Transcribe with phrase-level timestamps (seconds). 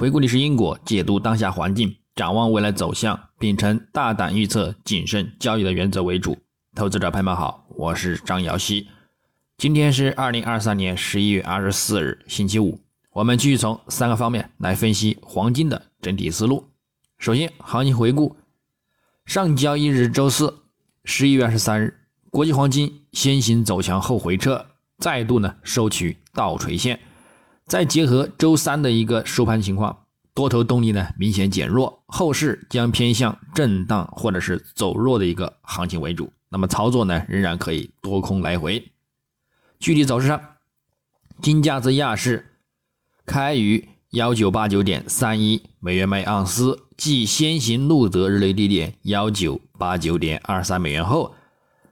[0.00, 6.38] 回顾历史因果，解读当下环境，展望未来走向，秉承大胆预测、谨慎交易的原则为主。
[6.74, 8.88] 投资者朋友们好，我是张瑶希。
[9.58, 12.80] 今天是二零二三年十一月二十四日，星期五。
[13.12, 16.70] 我们继续从三个方面来分析黄金的整体思路。
[17.18, 18.34] 首先，行情回顾：
[19.26, 20.62] 上交易日周四，
[21.04, 21.94] 十一月二十三日，
[22.30, 24.64] 国际黄金先行走强后回撤，
[24.96, 26.98] 再度呢收取倒垂线。
[27.70, 29.96] 再结合周三的一个收盘情况，
[30.34, 36.32] 多头动力呢明显减弱，后市将偏向震荡或者是走弱的一个行情为主。
[36.48, 38.90] 那么操作呢仍然可以多空来回。
[39.78, 40.40] 具体走势上，
[41.40, 42.56] 金价则亚市
[43.24, 51.36] 开于幺九八九点三一美元每盎司，继先行录得日内低点幺九八九点二三美元后，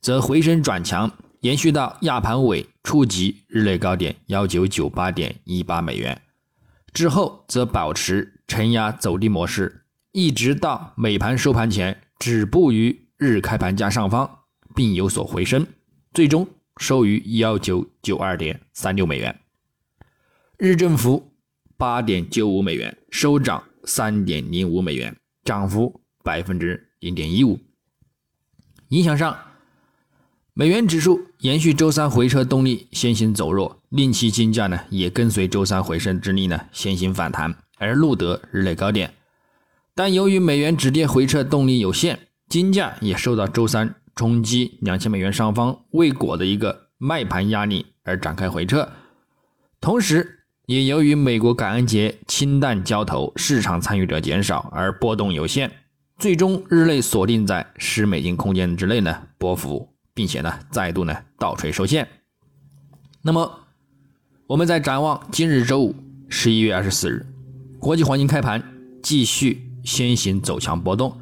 [0.00, 1.12] 则回升转强。
[1.42, 6.20] 延续到亚盘尾触及日内高点幺九九八点一八美元
[6.92, 14.28] 之后，则保持承压走低模式，一直到美盘收盘前止步于日开盘价上方，
[14.74, 15.66] 并有所回升，
[16.12, 19.38] 最终收于幺九九二点三六美元，
[20.58, 21.32] 日振幅
[21.76, 27.60] 八点九五美元，收涨三点零五美元，涨幅百分之零点一五。
[28.88, 29.49] 影响上。
[30.60, 39.14] 美元指数延续周三回撤动力先行走弱，令其金价呢也跟随周三回升之力呢先行反弹，而录得日内高点。
[39.94, 48.86] 但由于美元止跌回撤动力有限，金价也受到周三冲击两千美元上方未果的一个卖盘压力而展开回撤。
[49.80, 55.72] 同时，也由于美国感恩节清淡交投，市场参与者减少而波动有限，
[56.18, 59.89] 最终日内锁定在十美金空间之内呢波幅。
[60.20, 62.06] 并且呢，再度呢倒锤收线。
[63.22, 63.60] 那么，
[64.48, 65.96] 我们再展望今日周五
[66.28, 67.24] 十一月二十四日，
[67.78, 68.62] 国际黄金开盘
[69.02, 71.18] 继续先行走强波动，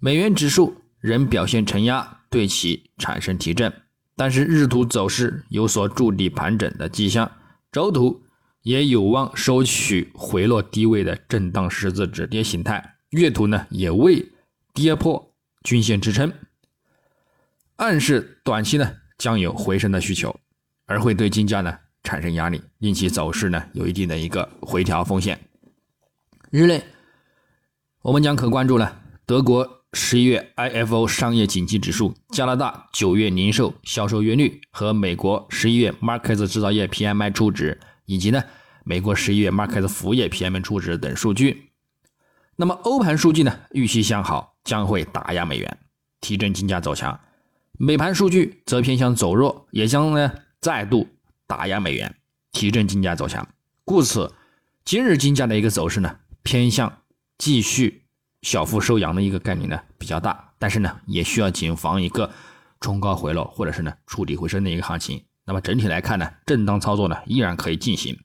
[0.00, 3.72] 美元指数仍表现承压，对其产生提振，
[4.16, 7.30] 但是日图走势有所筑底盘整的迹象，
[7.70, 8.24] 周图
[8.62, 14.26] 也有望收取回落低位的震荡十字止跌形态，月图呢也未
[14.72, 15.32] 跌破
[15.62, 16.32] 均线支撑。
[17.76, 20.34] 暗示短期呢将有回升的需求，
[20.86, 25.38] 而会对金价呢产生压力，令其走势呢有一定的一个回调风险。
[26.50, 26.84] 日内，
[28.02, 28.96] 我们将可关注呢
[29.26, 38.42] 德国十一月 IFO 商业景气指数、加拿大九月零售销售月率和美国十一月 Markets 制造业 PMI 初值，以及呢
[38.84, 41.70] 美国十一月 Markets 服务业 PMI 初值等数据。
[42.54, 45.78] 那么欧盘数据呢预期向好，将会打压美元，
[46.20, 47.18] 提振金价走强。
[47.76, 51.08] 美盘数据则偏向走弱，也将呢再度
[51.44, 52.14] 打压美元，
[52.52, 53.48] 提振金价走强。
[53.84, 54.32] 故此，
[54.84, 57.00] 今日金价的一个走势呢，偏向
[57.36, 58.04] 继续
[58.42, 62.30] 小幅收阳的一个概率呢比较大，但是呢也需要谨防一个
[62.80, 65.24] 冲高回落或者是呢触底回升的一个行情。
[65.44, 68.16] 那么整体来看呢，震荡操作呢依然可以进行。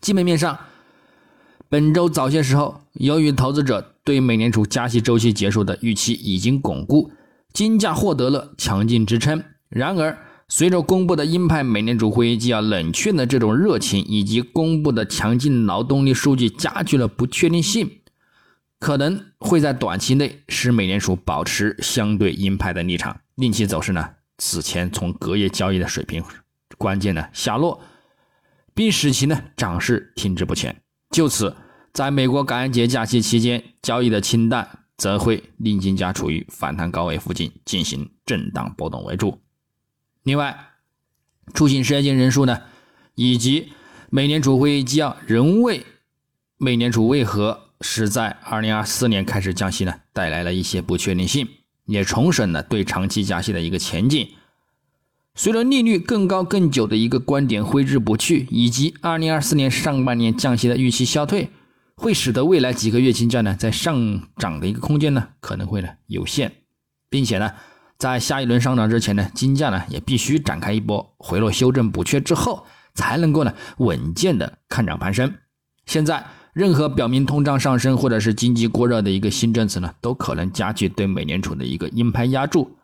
[0.00, 0.58] 基本面上，
[1.68, 7.12] 本周早些时候，由于投资者对美联储加息周期结束的预期已经巩固。
[7.52, 9.42] 金价获得了强劲支撑。
[9.68, 10.18] 然而，
[10.48, 18.00] 随着公布的鹰派美联储会议纪要冷却的这种热情，以及公布的强劲劳动力数据加剧了不确定性，
[18.80, 26.24] 可能会在短期内使美联储保持相对鹰派的立场，令其走势呢此前从隔夜交易的水平
[26.76, 27.80] 关键呢下落，
[28.74, 30.80] 并使其呢涨势停滞不前。
[31.10, 31.54] 就此，
[31.92, 34.79] 在美国感恩节假期期间交易的清淡。
[35.00, 39.38] 则会令金价处于反弹高位附近进行震荡波动为主。
[40.24, 40.72] 另外，
[41.54, 42.60] 出行失业金人数呢，
[43.14, 43.72] 以及
[44.10, 45.86] 美联储会议纪要仍为
[46.58, 51.48] 美联储为何是在二零二四年开始降息呢，带来了一些不确定性，
[51.86, 54.28] 也重申了对长期加息的一个前景。
[55.34, 61.48] 随着利率更高更久的一个观点挥之不去，以及二零二四年上半年降息的预期消退。
[62.00, 66.50] 会使得未来几个月金价呢，在上涨的一个空间呢，可能会呢有限，
[67.10, 67.52] 并且呢，
[67.98, 72.64] 在下一轮上涨之前呢，金价呢也必须展开一波回落修正补缺之后，
[72.94, 75.30] 才能够呢稳健的看涨攀升。
[75.84, 76.24] 现在
[76.54, 82.78] 任何表明通胀上升或者是经济过热的一个新政策呢，都可能加剧对美联储的一个鹰派压注。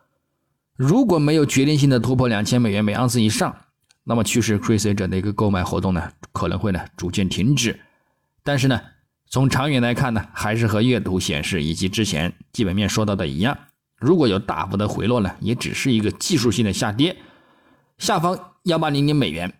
[0.76, 3.56] 如果没有决定性的突破两千美元每盎司以上，
[4.04, 7.80] 那么趋势追随者的一个购买活动呢，可能会呢逐渐停止。
[8.44, 8.78] 但是呢。
[9.28, 13.58] 从长远来看呢，还是和月图显示以及之前基本面说到的一样，
[13.98, 17.16] 如果有大幅的回落呢，也只是一个技术性的下跌，
[17.98, 19.52] 下方1800美元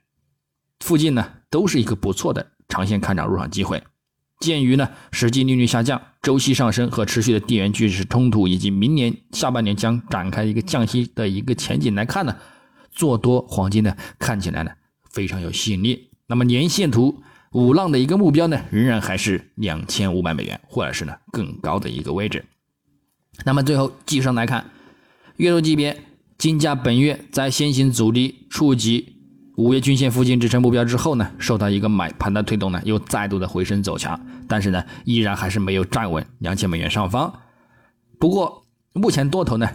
[0.81, 3.83] 附近呢，都是一个不错的长线看涨入场机会。
[4.39, 12.37] 鉴于呢实际利率下降、周期上升和持续的地缘局势冲突，以及明年下半年将展开一个降息的一个前景来看呢，
[12.91, 14.71] 做多黄金呢看起来呢
[15.11, 16.11] 非常有吸引力。
[16.27, 17.23] 那么年线图
[17.57, 22.45] 五浪的一个目标呢，仍然还是两千五百美元，或者是呢更高的一个位置。
[23.47, 24.67] 那么最后技术上来看，
[25.37, 25.99] 月度级别
[26.37, 29.15] 金价本月在先行阻力触及。
[29.57, 37.33] 五月均线附近支撑目标之后呢，受到一个买盘的推动呢，又再度的回升走强，但是呢，依然还是没有站稳两千美元上方。
[38.21, 39.67] 不过目前多头呢，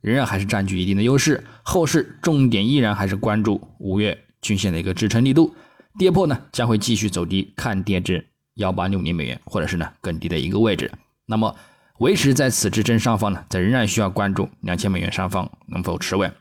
[0.00, 5.56] 仍然还是占据一定的优势，后市重点依然还是关注五月均线的一个支撑力度，
[5.98, 10.90] 跌破呢将会继续走低，看跌至幺八六零美元或者是呢更低的一个位置。
[11.26, 11.56] 那么
[11.98, 16.32] 维持在此支撑上方呢，则仍然需要关注两千美元上方能否持稳。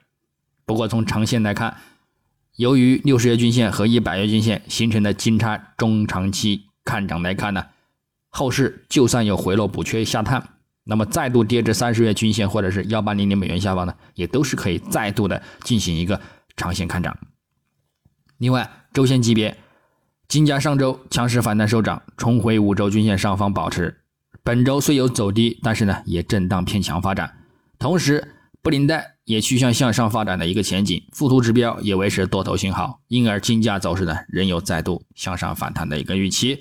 [0.65, 1.77] 不过从长线来看，
[2.57, 7.67] 由于六十月均线和一百月均线形成的金叉中长期看涨来看呢，
[8.29, 10.49] 后市就算有回落补缺下探，
[10.83, 16.19] 那么再度跌至三十月均线或者是幺八零零美元下方呢，也都是可以再度的进行一个
[16.57, 17.17] 长线看涨。
[18.37, 19.57] 另外，周线级别，
[20.27, 24.01] 金价上周强势反弹收涨，重回五周均线上方保持，
[24.43, 27.37] 本周虽有走低，但是呢也震荡偏强发展，
[27.77, 28.31] 同时。
[28.61, 36.57] 布林带也趋向向上发展的一个前景，附图指标也维持多头信号，因而金价走势呢仍有再度向上反弹的一个预期。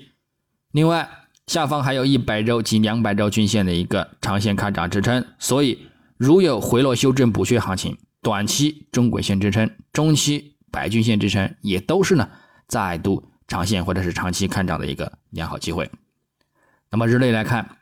[0.71, 1.09] 另外，
[1.47, 5.87] 下方还有一百周及两百周均线的一个长线看涨支撑，所以
[6.17, 12.29] 如有回落修正补缺行情，短期中轨线支撑、中期百均线支撑也都是呢
[12.67, 15.89] 再度长线或者是长期看涨的一个良好机会。
[16.91, 17.77] 那么日内来看，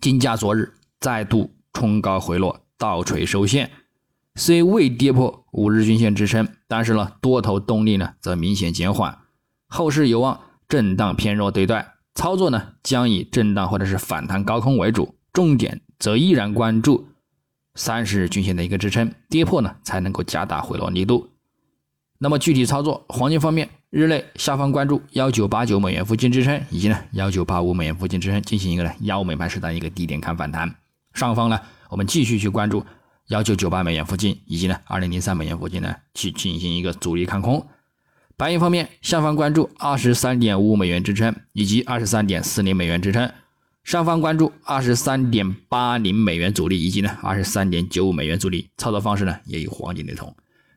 [0.00, 2.60] 金价昨日再度冲高回落。
[2.80, 3.70] 倒锤收线，
[4.36, 9.18] 虽未跌破五日均线支撑，但是呢，多头动力呢则明显减缓，
[9.66, 17.06] 后市有望震荡偏弱对待，操作呢将以震荡或者是反弹高空为主，重点则依然关注
[17.74, 21.28] 三十日均线的一个支撑，跌破呢才能够加大回落力度。
[22.22, 30.74] 那么具体操作，黄金方面，日内下方关注幺九八九美元附近支撑，以及呢幺九八五美元附近支撑，进行一个呢幺美盘时的一个低点看反弹，
[31.14, 31.58] 上方呢。
[31.88, 32.84] 我们继续去关注
[33.28, 37.66] 幺九九八美元附近，以及呢二零零三美元附近呢去进行一个阻力看空。
[38.36, 43.30] 白银方面，下方关注二十三点五五美元支撑，以及二十三点四零美元支撑；
[43.82, 48.68] 上方关注二十三点八零美元阻力，以及呢二十三点九五美元阻力。
[48.76, 50.36] 操作方式呢也与黄金雷同。